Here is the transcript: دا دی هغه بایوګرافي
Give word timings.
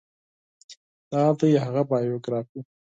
دا 1.11 1.21
دی 1.39 1.51
هغه 1.65 1.81
بایوګرافي 1.89 2.59